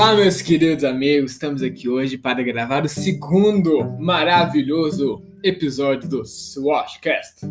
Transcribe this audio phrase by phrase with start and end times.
[0.00, 7.46] Olá, meus queridos amigos, estamos aqui hoje para gravar o segundo maravilhoso episódio do Swashcast.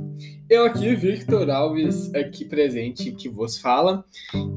[0.49, 4.03] Eu aqui, Victor Alves, aqui presente, que vos fala,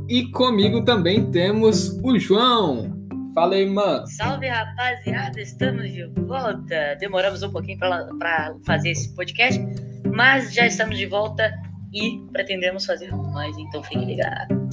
[0.09, 2.91] e comigo também temos o João.
[3.35, 4.07] Fala aí, mano.
[4.07, 6.97] Salve, rapaziada, estamos de volta.
[6.99, 9.63] Demoramos um pouquinho para fazer esse podcast,
[10.07, 11.53] mas já estamos de volta
[11.93, 14.69] e pretendemos fazer mais, então fique ligado.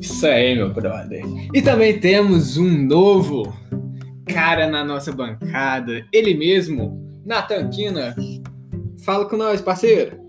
[0.00, 1.22] Isso aí, meu brother.
[1.52, 3.52] E também temos um novo
[4.26, 8.14] cara na nossa bancada, ele mesmo, Natan Quina.
[9.04, 10.20] Fala com nós, parceiro.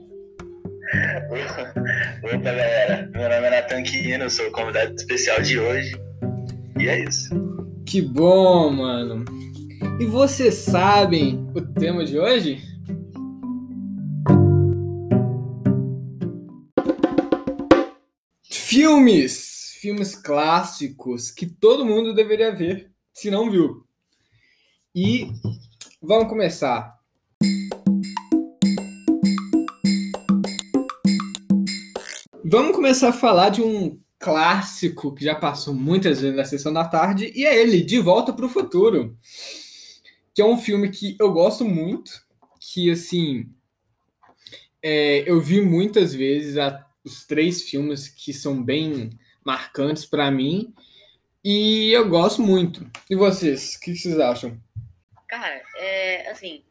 [2.24, 3.10] Opa, galera.
[3.14, 5.96] Meu nome é Natan Quina, eu sou o convidado especial de hoje.
[6.80, 7.30] E é isso.
[7.86, 9.26] Que bom, mano.
[10.00, 12.71] E vocês sabem o tema de hoje?
[18.82, 19.76] Filmes!
[19.80, 23.86] Filmes clássicos que todo mundo deveria ver, se não viu.
[24.96, 25.28] E
[26.02, 27.00] vamos começar.
[32.44, 36.84] Vamos começar a falar de um clássico que já passou muitas vezes na sessão da
[36.84, 39.16] tarde, e é ele, De Volta para o Futuro.
[40.34, 42.12] Que é um filme que eu gosto muito,
[42.60, 43.48] que assim.
[44.82, 49.10] É, eu vi muitas vezes a, os três filmes que são bem
[49.44, 50.74] marcantes para mim,
[51.44, 52.90] e eu gosto muito.
[53.10, 54.62] E vocês, o que vocês acham?
[55.28, 56.64] Cara, é assim,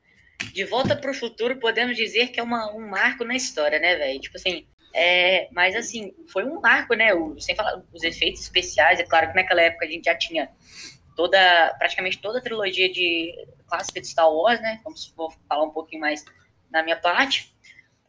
[0.55, 3.97] De Volta para o Futuro podemos dizer que é uma, um marco na história, né,
[3.97, 4.21] velho?
[4.21, 7.13] Tipo assim, é, mas assim, foi um marco, né?
[7.15, 10.49] O, sem falar os efeitos especiais, é claro que naquela época a gente já tinha
[11.17, 13.33] toda, praticamente toda a trilogia de
[13.67, 14.81] clássica de Star Wars, né?
[14.85, 16.25] Vamos vou falar um pouquinho mais
[16.71, 17.53] na minha parte.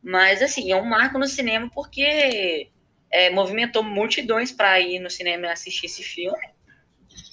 [0.03, 2.69] Mas assim, é um marco no cinema porque
[3.11, 6.37] é, movimentou multidões para ir no cinema assistir esse filme.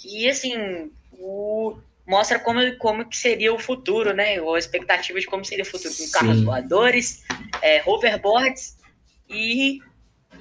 [0.05, 4.41] E assim, o, mostra como, como que seria o futuro, né?
[4.41, 7.25] Ou a expectativa de como seria o futuro, com carros voadores,
[7.63, 8.77] é, hoverboards
[9.29, 9.79] e,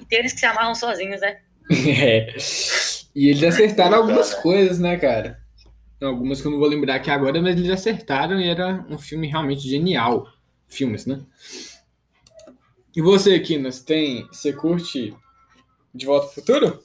[0.00, 1.38] e tênis que se amarram sozinhos, né?
[1.70, 2.34] É.
[3.14, 5.40] E eles acertaram algumas coisas, né, cara?
[6.00, 9.26] Algumas que eu não vou lembrar aqui agora, mas eles acertaram e era um filme
[9.26, 10.26] realmente genial.
[10.68, 11.20] Filmes, né?
[12.98, 14.26] E você, Kinas, tem.
[14.26, 15.14] Você curte
[15.94, 16.82] De Volta ao Futuro?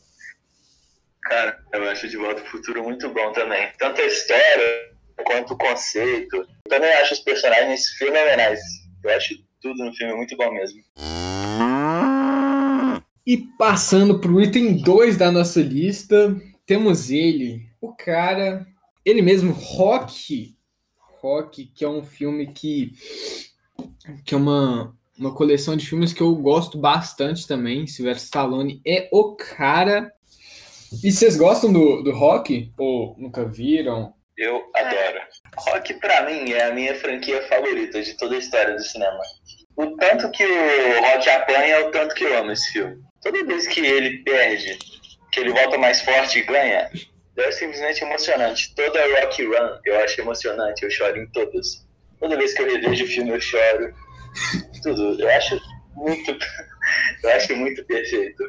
[1.23, 3.71] Cara, eu acho De Volta ao Futuro muito bom também.
[3.79, 4.93] Tanto a história
[5.25, 6.35] quanto o conceito.
[6.35, 8.59] Eu também acho os personagens fenomenais.
[9.03, 10.83] Eu acho tudo no filme muito bom mesmo.
[13.25, 18.67] E passando para o item 2 da nossa lista, temos ele, o cara,
[19.03, 20.55] ele mesmo, Rock.
[21.23, 22.93] Rock, que é um filme que,
[24.23, 27.87] que é uma, uma coleção de filmes que eu gosto bastante também.
[27.87, 30.11] Sylvester Stallone é o cara.
[31.03, 32.71] E vocês gostam do, do Rock?
[32.77, 34.13] Ou nunca viram?
[34.37, 35.19] Eu adoro.
[35.57, 39.19] Rock, para mim, é a minha franquia favorita de toda a história do cinema.
[39.75, 43.01] O tanto que o Rock apanha é o tanto que eu amo esse filme.
[43.21, 44.77] Toda vez que ele perde,
[45.31, 46.89] que ele volta mais forte e ganha,
[47.37, 48.73] é simplesmente emocionante.
[48.75, 51.85] Toda Rock Run eu acho emocionante, eu choro em todas.
[52.19, 53.93] Toda vez que eu revejo o filme eu choro.
[54.83, 55.21] Tudo.
[55.21, 55.59] Eu acho
[55.95, 56.31] muito.
[57.23, 58.43] eu acho muito perfeito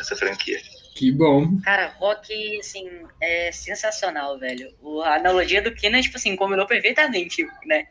[0.00, 0.58] essa franquia.
[0.94, 1.60] Que bom.
[1.62, 2.88] Cara, rock, assim,
[3.20, 4.72] é sensacional, velho.
[5.04, 7.86] A analogia do Kenan, tipo assim, combinou perfeitamente, né?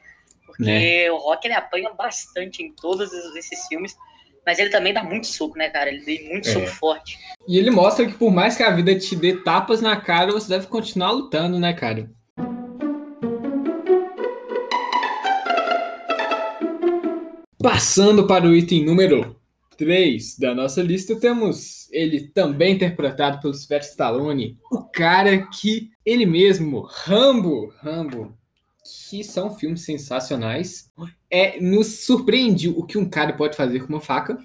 [0.46, 1.12] Porque né?
[1.12, 3.96] o rock, ele apanha bastante em todos esses filmes.
[4.46, 5.90] Mas ele também dá muito soco, né, cara?
[5.90, 6.54] Ele dá muito é.
[6.54, 7.18] soco forte.
[7.48, 10.50] E ele mostra que por mais que a vida te dê tapas na cara, você
[10.50, 12.10] deve continuar lutando, né, cara?
[17.70, 19.36] Passando para o item número
[19.78, 26.26] 3 da nossa lista, temos ele também interpretado pelo Sylvester Stallone, o cara que ele
[26.26, 28.34] mesmo, Rambo, Rambo,
[29.10, 30.90] que são filmes sensacionais.
[31.30, 34.38] É, nos surpreende o que um cara pode fazer com uma faca.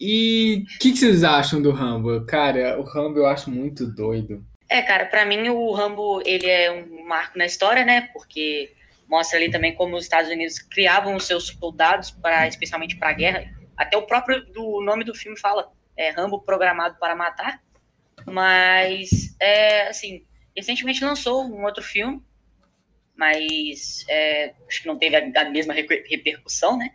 [0.00, 2.26] E o que, que, vocês acham do Rambo?
[2.26, 4.44] Cara, o Rambo eu acho muito doido.
[4.68, 8.08] É, cara, para mim o Rambo ele é um marco na história, né?
[8.12, 8.74] Porque
[9.08, 13.14] mostra ali também como os Estados Unidos criavam os seus soldados para, especialmente para a
[13.14, 13.50] guerra.
[13.76, 17.60] Até o próprio do nome do filme fala, é Rambo programado para matar.
[18.26, 20.24] Mas é assim,
[20.56, 22.22] recentemente lançou um outro filme
[23.16, 26.92] mas é, acho que não teve a, a mesma repercussão, né,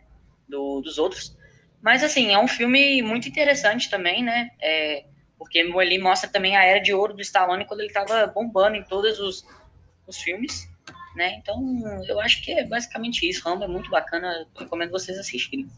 [0.48, 1.36] do, dos outros.
[1.82, 5.04] Mas, assim, é um filme muito interessante também, né, é,
[5.36, 8.84] porque ele mostra também a era de ouro do Stallone quando ele estava bombando em
[8.84, 9.44] todos os,
[10.06, 10.68] os filmes,
[11.14, 11.60] né, então
[12.08, 13.42] eu acho que é basicamente isso.
[13.44, 15.68] Rambo é muito bacana, recomendo vocês assistirem.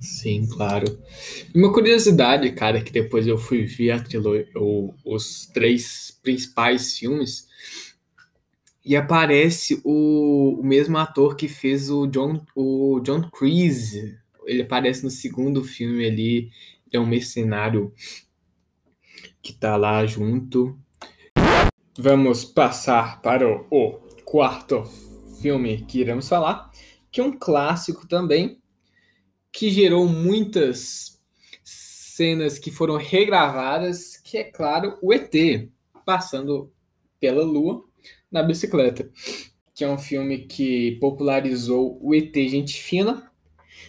[0.00, 0.98] Sim, claro.
[1.54, 4.46] Uma curiosidade, cara, que depois eu fui ver a trilogia,
[5.04, 7.46] os três principais filmes
[8.84, 14.16] e aparece o, o mesmo ator que fez o John, o John Kreese.
[14.44, 16.50] Ele aparece no segundo filme ali,
[16.92, 17.92] é um mercenário
[19.42, 20.78] que tá lá junto.
[21.98, 24.05] Vamos passar para o
[24.36, 24.84] quarto
[25.40, 26.70] filme que iremos falar,
[27.10, 28.60] que é um clássico também,
[29.50, 31.18] que gerou muitas
[31.64, 35.32] cenas que foram regravadas, que é claro o ET
[36.04, 36.70] passando
[37.18, 37.82] pela Lua
[38.30, 39.10] na bicicleta,
[39.74, 43.32] que é um filme que popularizou o ET Gente Fina,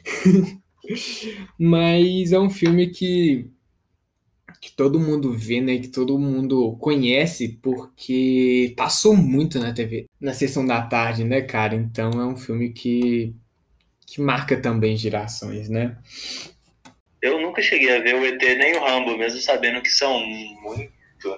[1.60, 3.52] mas é um filme que
[4.62, 10.34] que todo mundo vê, né, que todo mundo conhece porque passou muito na TV, na
[10.34, 11.76] sessão da tarde, né, cara?
[11.76, 13.36] Então é um filme que
[14.06, 15.98] que marca também gerações, né?
[17.22, 20.18] Eu nunca cheguei a ver o ET nem o Rambo, mesmo sabendo que são
[20.62, 21.38] muito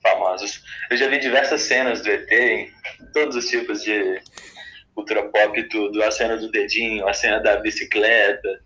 [0.00, 0.62] famosos.
[0.88, 2.70] Eu já vi diversas cenas do ET em
[3.12, 4.20] todos os tipos de
[4.94, 6.00] cultura pop e tudo.
[6.02, 8.60] A cena do dedinho, a cena da bicicleta.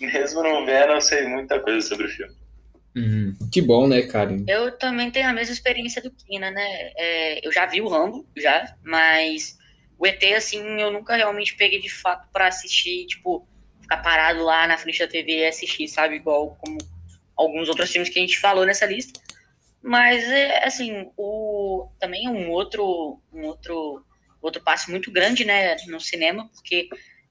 [0.00, 2.34] Mesmo não vendo, eu sei muita coisa sobre o filme.
[2.94, 3.34] Uhum.
[3.50, 4.44] Que bom, né, Karen?
[4.46, 6.92] Eu também tenho a mesma experiência do Kina, né?
[6.96, 9.56] É, eu já vi o Rambo, já, mas
[9.98, 13.46] o ET, assim, eu nunca realmente peguei de fato para assistir, tipo,
[13.80, 16.16] ficar parado lá na frente da TV e assistir, sabe?
[16.16, 16.78] Igual como
[17.36, 19.20] alguns outros filmes que a gente falou nessa lista.
[19.82, 24.04] Mas, é, assim, o, também um outro, um outro,
[24.40, 26.88] outro passo muito grande, né, no cinema, porque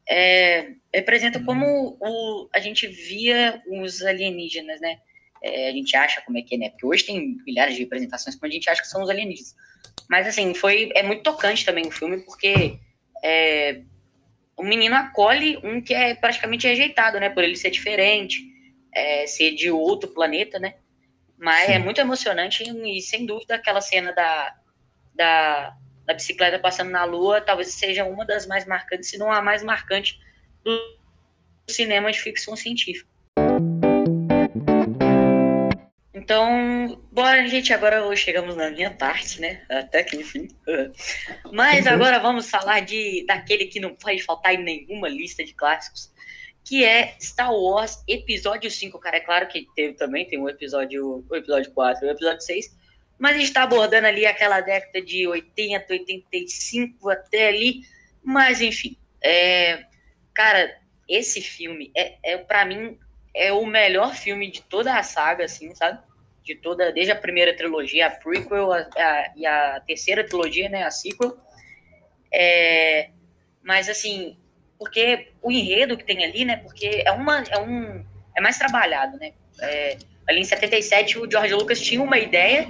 [0.09, 4.97] é, representa como o, a gente via os alienígenas, né?
[5.41, 6.69] É, a gente acha como é que é, né?
[6.69, 9.55] Porque hoje tem milhares de representações como a gente acha que são os alienígenas.
[10.09, 12.77] Mas, assim, foi, é muito tocante também o filme, porque
[13.23, 13.81] é,
[14.55, 17.29] o menino acolhe um que é praticamente rejeitado, né?
[17.29, 18.41] Por ele ser diferente,
[18.93, 20.75] é, ser de outro planeta, né?
[21.37, 21.73] Mas é Sim.
[21.73, 24.55] é muito emocionante e, sem dúvida, aquela cena da,
[25.15, 29.41] da, da, bicicleta passando na lua talvez seja uma das mais marcantes, se não a
[29.41, 30.19] mais marcante
[30.63, 30.79] do
[31.67, 33.09] cinema de ficção científica.
[36.21, 37.73] Então, bora, gente.
[37.73, 39.63] Agora chegamos na minha parte, né?
[39.67, 40.47] Até que enfim.
[41.51, 41.93] Mas uhum.
[41.93, 46.13] agora vamos falar de daquele que não pode faltar em nenhuma lista de clássicos,
[46.63, 48.99] que é Star Wars Episódio 5.
[48.99, 52.41] Cara, é claro que teve também, tem o episódio, o episódio 4 e o episódio
[52.41, 52.77] 6,
[53.17, 57.81] mas a gente tá abordando ali aquela década de 80, 85 até ali,
[58.23, 58.95] mas enfim.
[59.23, 59.85] É,
[60.35, 60.71] cara,
[61.09, 62.99] esse filme é, é para mim
[63.33, 66.10] é o melhor filme de toda a saga, assim, sabe?
[66.43, 70.83] De toda, desde a primeira trilogia, a prequel a, a, e a terceira trilogia, né,
[70.83, 71.37] a sequel.
[72.33, 73.09] É,
[73.61, 74.37] mas assim,
[74.81, 76.57] porque o enredo que tem ali, né?
[76.57, 78.03] Porque é uma é um
[78.35, 79.33] é mais trabalhado, né?
[79.61, 79.97] É,
[80.27, 82.67] ali em 77 o George Lucas tinha uma ideia,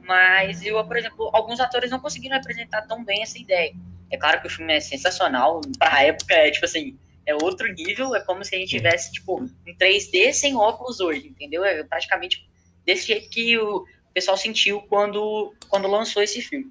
[0.00, 3.74] mas eu, por exemplo, alguns atores não conseguiram representar tão bem essa ideia.
[4.10, 7.70] É claro que o filme é sensacional, para a época é tipo assim, é outro
[7.72, 11.64] nível, é como se a gente tivesse tipo um 3D sem óculos hoje, entendeu?
[11.64, 12.48] É praticamente
[12.84, 16.70] desse jeito que o pessoal sentiu quando quando lançou esse filme.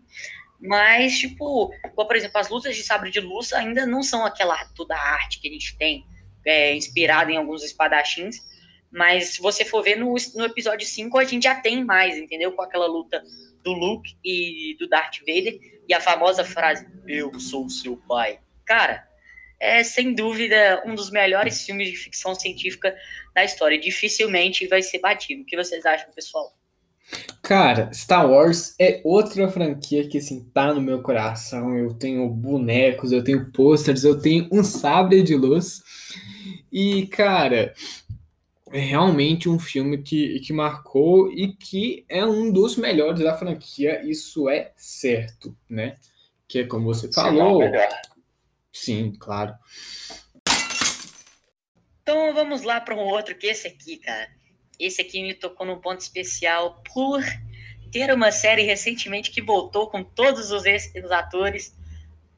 [0.60, 4.96] Mas, tipo, por exemplo, as lutas de sabre de luz ainda não são aquela toda
[4.96, 6.06] arte que a gente tem,
[6.46, 8.38] é, inspirada em alguns espadachins.
[8.92, 12.52] Mas se você for ver no, no episódio 5, a gente já tem mais, entendeu?
[12.52, 13.24] Com aquela luta
[13.64, 15.60] do Luke e do Darth Vader.
[15.88, 18.40] E a famosa frase, eu sou seu pai.
[18.64, 19.08] Cara,
[19.62, 22.96] é sem dúvida um dos melhores filmes de ficção científica
[23.36, 23.80] da história.
[23.80, 25.44] Dificilmente vai ser batido.
[25.44, 26.52] O que vocês acham, pessoal?
[27.44, 31.78] Cara, Star Wars é outra franquia que assim tá no meu coração.
[31.78, 35.82] Eu tenho bonecos, eu tenho posters, eu tenho um sabre de luz.
[36.72, 37.74] E, cara,
[38.72, 44.02] é realmente um filme que, que marcou e que é um dos melhores da franquia,
[44.04, 45.98] isso é certo, né?
[46.48, 47.62] Que é como você falou.
[47.62, 47.70] Sim,
[49.20, 49.54] claro.
[52.02, 54.30] Então vamos lá para um outro que esse aqui, cara
[54.82, 57.24] esse aqui me tocou num ponto especial por
[57.92, 60.64] ter uma série recentemente que voltou com todos os,
[61.12, 61.76] atores,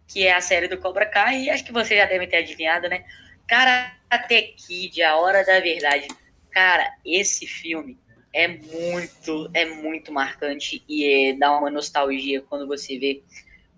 [0.08, 2.90] que é a série do Cobra Kai, e acho que vocês já devem ter adivinhado,
[2.90, 3.06] né?
[3.48, 6.08] Karate Kid, A Hora da Verdade.
[6.50, 7.98] Cara, esse filme
[8.34, 13.24] é muito, é muito marcante e é, dá uma nostalgia quando você vê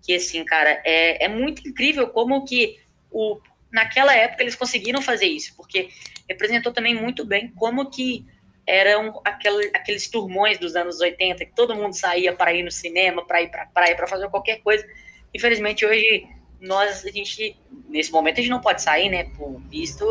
[0.06, 2.78] que, assim, cara, é, é muito incrível como que
[3.10, 3.40] o,
[3.72, 5.88] naquela época eles conseguiram fazer isso, porque
[6.28, 8.24] representou também muito bem como que
[8.64, 13.26] eram aquele, aqueles turmões dos anos 80 que todo mundo saía para ir no cinema,
[13.26, 14.86] para ir para praia, para fazer qualquer coisa.
[15.34, 16.26] Infelizmente hoje
[16.60, 17.56] nós a gente
[17.88, 20.04] nesse momento a gente não pode sair, né, por visto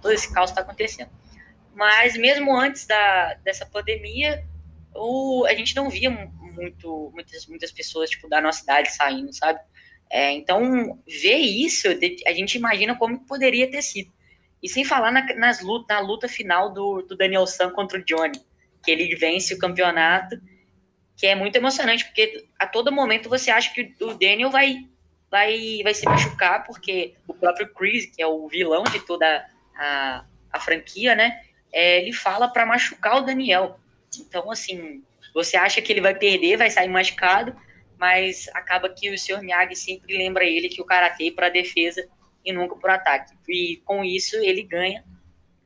[0.00, 1.10] todo esse caos está acontecendo.
[1.74, 4.44] Mas mesmo antes da, dessa pandemia,
[4.94, 6.10] o, a gente não via
[6.60, 9.60] muito, muitas, muitas pessoas tipo, da nossa idade saindo, sabe?
[10.10, 11.86] É, então, ver isso,
[12.26, 14.12] a gente imagina como poderia ter sido.
[14.62, 18.04] E sem falar na, nas luta, na luta final do, do Daniel San contra o
[18.04, 18.38] Johnny,
[18.84, 20.36] que ele vence o campeonato,
[21.16, 24.88] que é muito emocionante, porque a todo momento você acha que o Daniel vai,
[25.30, 30.24] vai, vai se machucar, porque o próprio Chris, que é o vilão de toda a,
[30.52, 31.40] a franquia, né?
[31.72, 33.78] É, ele fala para machucar o Daniel.
[34.18, 37.54] Então, assim, você acha que ele vai perder, vai sair machucado,
[37.98, 39.42] mas acaba que o Sr.
[39.42, 42.08] Miyagi sempre lembra ele que o karatê é para defesa
[42.44, 43.34] e nunca por ataque.
[43.48, 45.04] E com isso ele ganha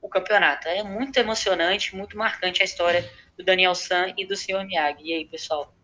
[0.02, 0.68] o campeonato.
[0.68, 4.64] É muito emocionante, muito marcante a história do Daniel San e do Sr.
[4.66, 5.02] Miyagi.
[5.04, 5.74] E aí, pessoal?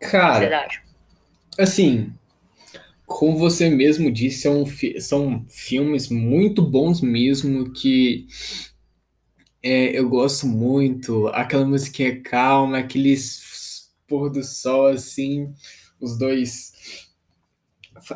[0.00, 0.68] Cara,
[1.58, 2.12] assim,
[3.06, 4.64] como você mesmo disse, são,
[4.98, 8.26] são filmes muito bons mesmo que
[9.62, 11.28] é, eu gosto muito.
[11.28, 15.54] Aquela musiquinha calma, aqueles pôr do sol assim,
[16.00, 16.72] os dois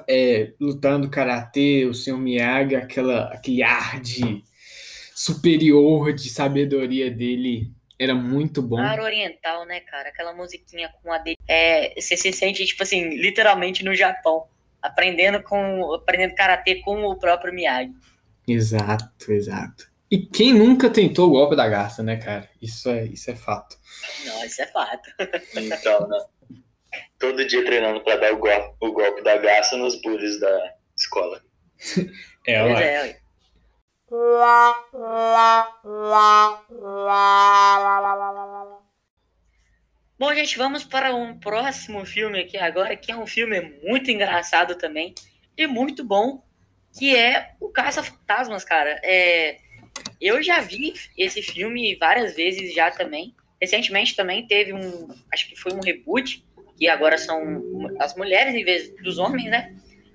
[0.08, 2.18] é, lutando karatê, o Sr.
[2.18, 4.42] Miyagi, aquela, aquele ar de
[5.14, 8.78] superior de sabedoria dele era muito bom.
[8.78, 10.08] Ar oriental, né, cara?
[10.08, 11.36] Aquela musiquinha com a de...
[11.48, 14.46] é, você se sente tipo assim, literalmente no Japão,
[14.82, 17.94] aprendendo com aprendendo karatê com o próprio Miyagi.
[18.46, 19.95] Exato, exato.
[20.10, 22.48] E quem nunca tentou o golpe da garça, né, cara?
[22.62, 23.76] Isso é, isso é fato.
[24.24, 25.10] Não, isso é fato.
[25.56, 26.24] então, né?
[27.18, 31.42] todo dia treinando para dar o golpe, o golpe da garça nos bullies da escola.
[32.46, 33.20] é, é,
[40.18, 44.76] Bom, gente, vamos para um próximo filme aqui agora, que é um filme muito engraçado
[44.76, 45.14] também
[45.56, 46.42] e muito bom,
[46.96, 48.98] que é o Caça Fantasmas, cara.
[49.02, 49.58] É,
[50.20, 53.34] eu já vi esse filme várias vezes já também.
[53.60, 56.44] Recentemente também teve um, acho que foi um reboot
[56.76, 57.62] que agora são
[57.98, 59.74] as mulheres em vez dos homens, né?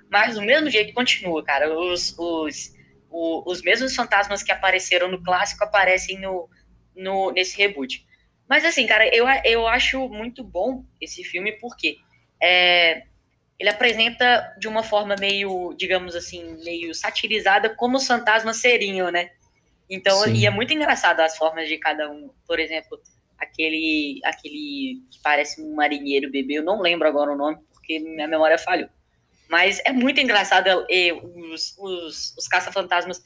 [0.09, 1.73] Mas do mesmo jeito continua, cara.
[1.73, 2.73] Os, os,
[3.09, 6.50] os, os mesmos fantasmas que apareceram no clássico aparecem no,
[6.95, 8.05] no, nesse reboot.
[8.47, 11.97] Mas assim, cara, eu, eu acho muito bom esse filme porque
[12.41, 13.03] é,
[13.57, 19.29] ele apresenta de uma forma meio, digamos assim, meio satirizada como os fantasmas seriam, né?
[19.91, 20.33] Então, Sim.
[20.36, 22.29] e é muito engraçado as formas de cada um.
[22.48, 22.98] Por exemplo,
[23.38, 28.25] aquele, aquele que parece um marinheiro bebê, eu não lembro agora o nome, porque minha
[28.25, 28.88] memória falhou.
[29.50, 33.21] Mas é muito engraçado é, os, os, os caça-fantasmas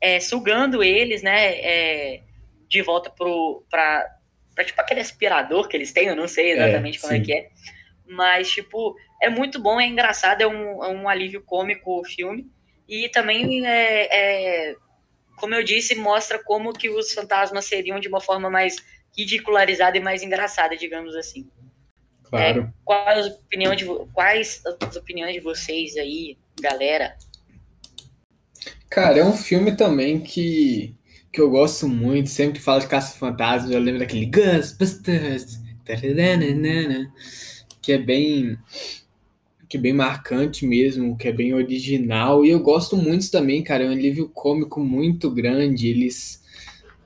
[0.00, 2.22] é, sugando eles, né, é,
[2.66, 4.06] de volta pro, pra,
[4.54, 7.20] pra, tipo, aquele aspirador que eles têm, eu não sei exatamente é, como sim.
[7.20, 7.48] é que é.
[8.08, 12.50] Mas, tipo, é muito bom, é engraçado, é um, é um alívio cômico o filme.
[12.88, 14.76] E também, é, é,
[15.36, 18.76] como eu disse, mostra como que os fantasmas seriam de uma forma mais
[19.16, 21.48] ridicularizada e mais engraçada, digamos assim.
[22.24, 22.62] Claro.
[22.62, 27.16] É, quais, opinião de, quais as opiniões de vocês aí, galera?
[28.90, 30.94] Cara, é um filme também que,
[31.32, 32.28] que eu gosto muito.
[32.28, 35.58] Sempre que falo de Caça-Fantasmas, eu lembro daquele Ghostbusters,
[37.80, 38.58] que é bem
[39.68, 42.44] que é bem marcante mesmo, que é bem original.
[42.44, 43.84] E eu gosto muito também, cara.
[43.84, 45.88] É um alívio cômico muito grande.
[45.88, 46.44] Eles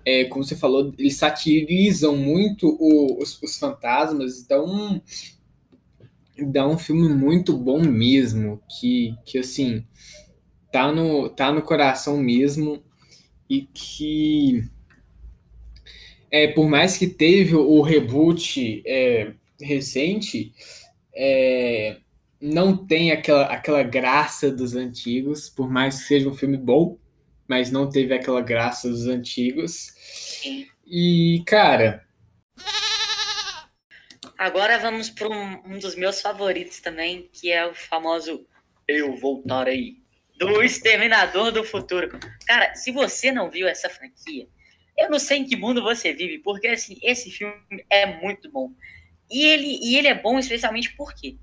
[0.05, 5.01] é, como você falou, eles satirizam muito o, os, os, fantasmas, então
[6.39, 9.85] dá um filme muito bom mesmo, que, que assim,
[10.73, 12.83] tá no, tá no coração mesmo,
[13.49, 14.65] e que
[16.31, 20.53] é, por mais que teve o reboot é, recente,
[21.15, 21.99] é,
[22.41, 26.99] não tem aquela, aquela graça dos antigos, por mais que seja um filme bom,
[27.47, 29.93] mas não teve aquela graça dos antigos.
[30.87, 32.07] E, cara.
[34.39, 38.47] Agora vamos para um, um, dos meus favoritos também, que é o famoso
[38.89, 39.97] Eu Voltarei,
[40.39, 42.19] do Exterminador do Futuro.
[42.47, 44.49] Cara, se você não viu essa franquia,
[44.97, 47.55] eu não sei em que mundo você vive, porque assim, esse filme
[47.91, 48.73] é muito bom.
[49.31, 51.37] E ele, e ele é bom especialmente porque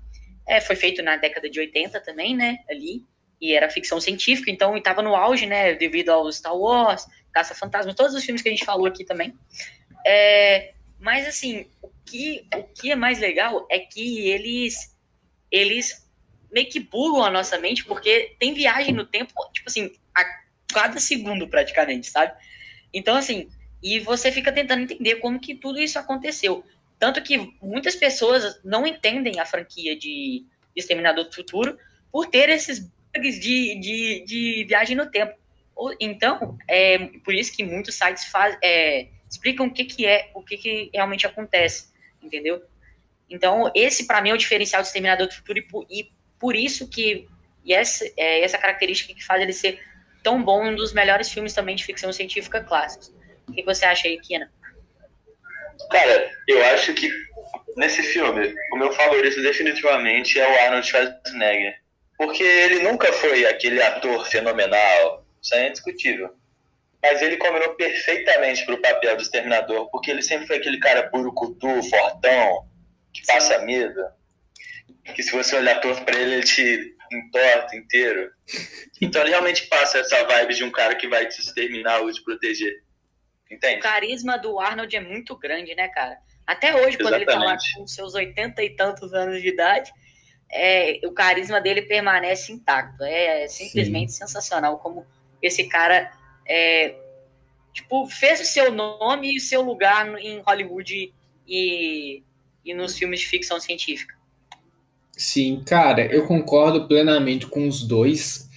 [0.48, 2.58] é, foi feito na década de 80 também, né?
[2.68, 3.04] Ali
[3.40, 7.94] e era ficção científica, então estava no auge, né, devido ao Star Wars, Caça Fantasma,
[7.94, 9.32] todos os filmes que a gente falou aqui também.
[10.04, 14.96] É, mas assim, o que, o que é mais legal é que eles
[15.50, 16.06] eles
[16.50, 20.24] meio que bugam a nossa mente, porque tem viagem no tempo, tipo assim, a
[20.72, 22.32] cada segundo praticamente, sabe?
[22.92, 23.48] Então assim,
[23.82, 26.64] e você fica tentando entender como que tudo isso aconteceu.
[26.98, 31.78] Tanto que muitas pessoas não entendem a franquia de Exterminador do Futuro
[32.10, 35.34] por ter esses de, de, de viagem no tempo.
[36.00, 40.42] Então, é por isso que muitos sites faz, é, explicam o que, que é, o
[40.42, 42.62] que, que realmente acontece, entendeu?
[43.30, 46.56] Então, esse para mim é o diferencial do Exterminador do Futuro e por, e por
[46.56, 47.28] isso que
[47.64, 49.78] e essa, é, essa característica que faz ele ser
[50.22, 53.12] tão bom, um dos melhores filmes também de ficção científica clássicos.
[53.46, 54.50] O que você acha aí, Kina?
[55.90, 57.10] Cara, eu acho que
[57.76, 61.78] nesse filme, o meu favorito definitivamente é o Arnold Schwarzenegger.
[62.16, 66.34] Porque ele nunca foi aquele ator fenomenal, isso é indiscutível.
[67.00, 71.08] Mas ele combinou perfeitamente para o papel do Exterminador, porque ele sempre foi aquele cara
[71.10, 72.68] burucutu, fortão,
[73.14, 74.04] que passa medo.
[75.14, 78.30] Que se você olhar torto para ele, ele te entorta inteiro.
[79.00, 82.22] Então ele realmente passa essa vibe de um cara que vai te exterminar ou te
[82.22, 82.82] proteger.
[83.50, 83.78] Entende?
[83.78, 86.18] O carisma do Arnold é muito grande, né, cara?
[86.46, 87.22] Até hoje, quando Exatamente.
[87.22, 89.92] ele tá lá com seus oitenta e tantos anos de idade,
[90.50, 93.02] é, o carisma dele permanece intacto.
[93.04, 94.18] É, é simplesmente Sim.
[94.18, 95.06] sensacional como
[95.42, 96.10] esse cara
[96.46, 96.94] é,
[97.72, 101.12] tipo, fez o seu nome e o seu lugar em Hollywood
[101.46, 102.22] e,
[102.64, 104.16] e nos filmes de ficção científica.
[105.12, 108.47] Sim, cara, eu concordo plenamente com os dois.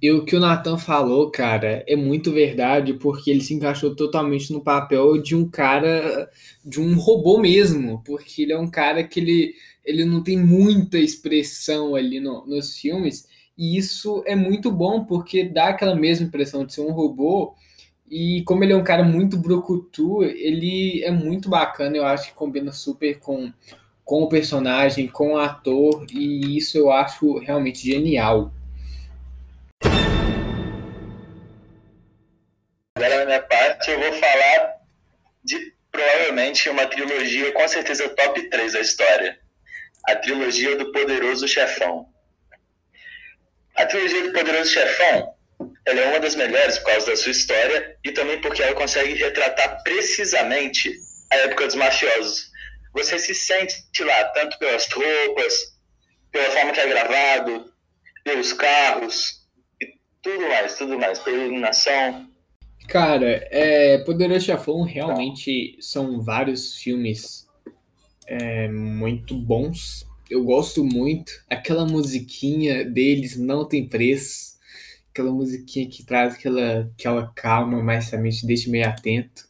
[0.00, 4.52] E o que o Nathan falou, cara, é muito verdade, porque ele se encaixou totalmente
[4.52, 6.30] no papel de um cara,
[6.64, 10.98] de um robô mesmo, porque ele é um cara que ele, ele não tem muita
[10.98, 13.26] expressão ali no, nos filmes,
[13.56, 17.54] e isso é muito bom, porque dá aquela mesma impressão de ser um robô,
[18.08, 22.34] e como ele é um cara muito brucutu, ele é muito bacana, eu acho que
[22.34, 23.52] combina super com,
[24.04, 28.52] com o personagem, com o ator, e isso eu acho realmente genial.
[36.48, 39.38] Provavelmente uma trilogia, com certeza top 3 da história.
[40.06, 42.06] A trilogia do Poderoso Chefão.
[43.76, 45.34] A trilogia do Poderoso Chefão
[45.84, 49.14] ela é uma das melhores por causa da sua história e também porque ela consegue
[49.14, 50.92] retratar precisamente
[51.32, 52.50] a época dos mafiosos.
[52.94, 55.54] Você se sente lá, tanto pelas roupas,
[56.30, 57.72] pela forma que é gravado,
[58.24, 59.46] pelos carros
[59.80, 59.86] e
[60.22, 62.27] tudo mais, tudo mais, pela iluminação.
[62.86, 67.46] Cara, é, Poderoso Chefão realmente são vários filmes
[68.26, 70.06] é, muito bons.
[70.30, 71.32] Eu gosto muito.
[71.48, 74.58] Aquela musiquinha deles não tem preço.
[75.10, 79.48] Aquela musiquinha que traz aquela, aquela calma, mas também te deixa meio atento.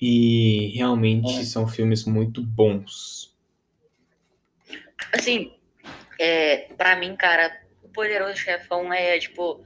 [0.00, 1.44] E realmente é.
[1.44, 3.34] são filmes muito bons.
[5.12, 5.52] Assim,
[6.18, 9.64] é, para mim, cara, o Poderoso Chefão é tipo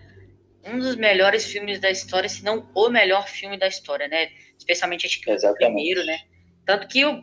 [0.69, 4.31] um dos melhores filmes da história, se não o melhor filme da história, né?
[4.57, 5.65] Especialmente acho que Exatamente.
[5.65, 6.21] o primeiro, né?
[6.65, 7.23] Tanto que o,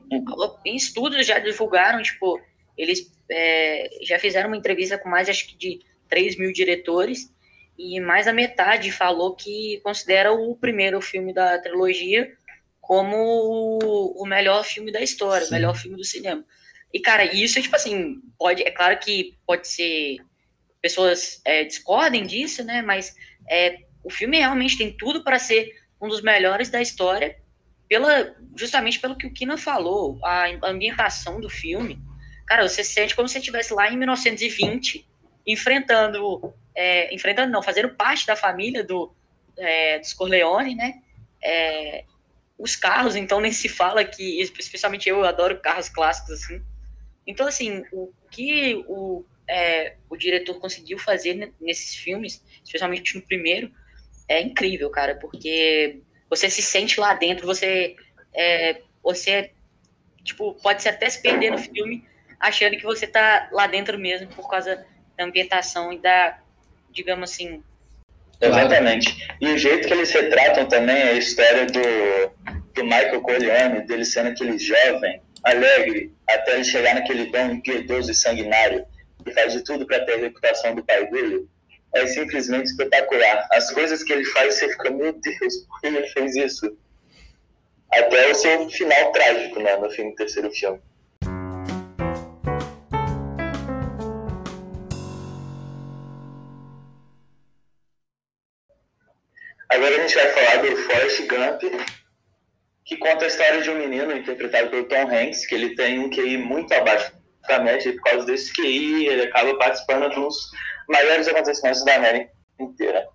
[0.66, 2.42] em estudos já divulgaram, tipo,
[2.78, 5.80] eles é, já fizeram uma entrevista com mais, acho que de
[6.10, 7.34] 3 mil diretores,
[7.78, 12.32] e mais da metade falou que considera o primeiro filme da trilogia
[12.80, 13.80] como
[14.16, 15.52] o melhor filme da história, Sim.
[15.52, 16.46] o melhor filme do cinema.
[16.94, 20.18] E, cara, isso, tipo assim, pode, é claro que pode ser.
[20.82, 22.82] Pessoas é, discordem disso, né?
[22.82, 23.16] Mas
[23.50, 27.38] é, o filme realmente tem tudo para ser um dos melhores da história,
[27.88, 32.00] pela, justamente pelo que o Kina falou, a ambientação do filme.
[32.46, 35.08] Cara, você se sente como se estivesse lá em 1920,
[35.46, 39.14] enfrentando, é, enfrentando não, fazendo parte da família do,
[39.58, 41.02] é, dos Corleone, né?
[41.44, 42.04] É,
[42.58, 46.62] os carros, então, nem se fala que, especialmente eu, eu adoro carros clássicos, assim.
[47.28, 53.72] Então, assim, o que o é, o diretor conseguiu fazer nesses filmes, especialmente no primeiro,
[54.28, 57.96] é incrível, cara, porque você se sente lá dentro, você
[58.34, 59.52] é, você
[60.24, 62.04] tipo pode até se perder no filme
[62.40, 64.84] achando que você tá lá dentro mesmo por causa
[65.16, 66.40] da ambientação e da
[66.92, 67.64] digamos assim
[68.42, 69.28] exatamente.
[69.40, 74.30] E o jeito que eles retratam também a história do, do Michael Corleone dele sendo
[74.30, 78.86] aquele jovem alegre até ele chegar naquele dom impiedoso e sanguinário
[79.26, 81.48] e faz de tudo para ter a reputação do pai dele,
[81.94, 83.48] é simplesmente espetacular.
[83.52, 86.78] As coisas que ele faz, você fica, meu Deus, por que ele fez isso?
[87.92, 90.80] Até o seu final trágico, né, no fim do terceiro filme.
[99.70, 101.64] Agora a gente vai falar do Forrest Gump,
[102.86, 106.10] que conta a história de um menino interpretado pelo Tom Hanks, que ele tem um
[106.10, 107.12] QI muito abaixo
[107.48, 110.36] basicamente, por causa desse QI, ele acaba participando de uns
[110.90, 113.08] maiores acontecimentos da América inteira.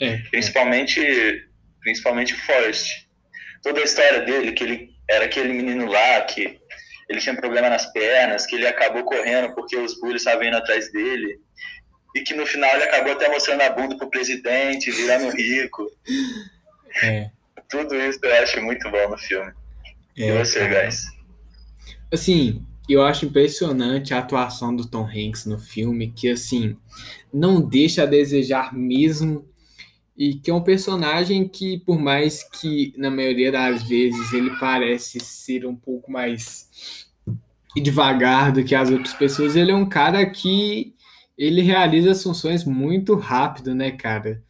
[0.00, 1.40] É, principalmente, é.
[1.80, 3.06] principalmente Forrest.
[3.62, 6.58] Toda a história dele, que ele era aquele menino lá que
[7.08, 10.90] ele tinha problema nas pernas, que ele acabou correndo porque os bullies estavam indo atrás
[10.92, 11.38] dele.
[12.14, 15.86] e que no final ele acabou até mostrando a bunda pro presidente, virando rico.
[17.02, 17.30] É.
[17.68, 19.52] Tudo isso eu acho muito bom no filme.
[20.16, 20.84] e É, você, cara.
[20.84, 21.04] guys?
[22.12, 26.76] Assim, eu acho impressionante a atuação do Tom Hanks no filme, que assim,
[27.32, 29.44] não deixa a desejar mesmo,
[30.16, 35.18] e que é um personagem que, por mais que na maioria das vezes ele parece
[35.20, 36.68] ser um pouco mais
[37.76, 40.94] devagar do que as outras pessoas, ele é um cara que
[41.38, 44.42] ele realiza as funções muito rápido, né, cara?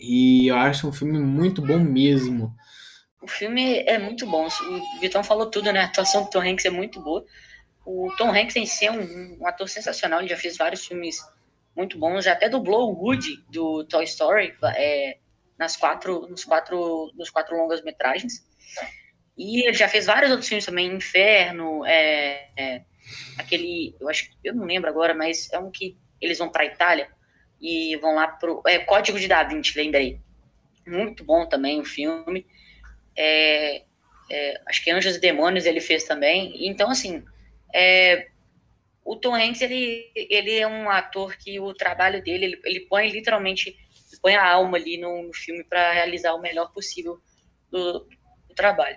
[0.00, 2.52] E eu acho um filme muito bom mesmo.
[3.20, 4.46] O filme é muito bom.
[4.46, 5.80] O Vitão falou tudo, né?
[5.80, 7.24] A atuação do Tom Hanks é muito boa.
[7.84, 10.20] O Tom Hanks em si é um, um ator sensacional.
[10.20, 11.18] Ele já fez vários filmes
[11.76, 12.24] muito bons.
[12.24, 15.18] Já até dublou o Woody do Toy Story é,
[15.58, 18.46] nas quatro, nos quatro, nos quatro longas metragens.
[19.36, 20.90] E ele já fez vários outros filmes também.
[20.90, 22.82] Inferno, é, é,
[23.38, 27.08] aquele, eu acho, eu não lembro agora, mas é um que eles vão para Itália
[27.60, 30.20] e vão lá pro é, Código de Da Vinci, lembrei.
[30.86, 32.46] Muito bom também o filme.
[33.22, 33.82] É,
[34.30, 36.66] é, acho que Anjos e Demônios ele fez também.
[36.66, 37.22] Então, assim,
[37.74, 38.28] é,
[39.04, 43.10] o Tom Hanks, ele, ele é um ator que o trabalho dele, ele, ele põe
[43.10, 47.20] literalmente, ele põe a alma ali no, no filme para realizar o melhor possível
[47.70, 48.08] do,
[48.48, 48.96] do, trabalho.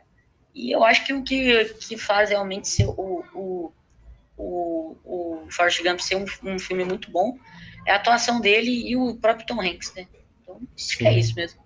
[0.55, 3.73] E eu acho que o que, que faz realmente ser o, o,
[4.37, 7.37] o, o Forrest Gump ser um, um filme muito bom
[7.85, 10.07] é a atuação dele e o próprio Tom Hanks, né?
[10.41, 11.61] Então, acho que é isso mesmo.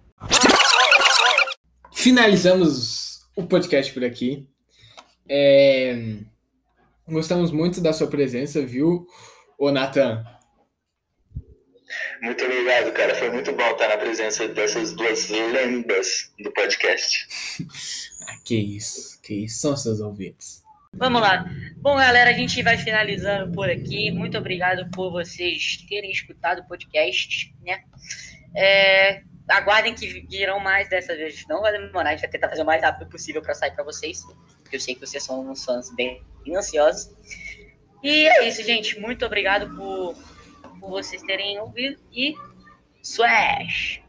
[1.98, 4.48] Finalizamos o podcast por aqui.
[5.28, 6.20] É,
[7.10, 9.08] Gostamos muito da sua presença, viu,
[9.58, 10.24] ô Nathan?
[12.22, 13.16] Muito obrigado, cara.
[13.16, 17.28] Foi muito bom estar na presença dessas duas lendas do podcast.
[18.30, 19.60] ah, que isso, que isso.
[19.60, 20.62] São seus ouvintes.
[20.94, 21.50] Vamos lá.
[21.78, 24.12] Bom, galera, a gente vai finalizando por aqui.
[24.12, 27.84] Muito obrigado por vocês terem escutado o podcast, né?
[28.56, 31.46] É, aguardem que virão mais dessa vez.
[31.48, 33.84] Não vai demorar, a gente vai tentar fazer o mais rápido possível para sair para
[33.84, 34.22] vocês,
[34.62, 36.22] porque eu sei que vocês são uns fãs bem
[36.56, 37.12] ansiosos.
[38.04, 39.00] E é isso, gente.
[39.00, 40.16] Muito obrigado por,
[40.80, 42.36] por vocês terem ouvido e
[43.02, 44.02] swash!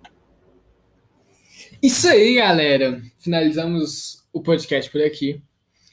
[1.82, 3.00] Isso aí, galera.
[3.18, 5.42] Finalizamos o podcast por aqui.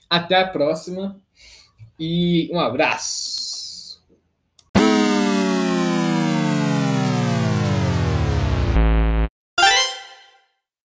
[0.09, 1.21] Até a próxima
[1.99, 3.44] e um abraço.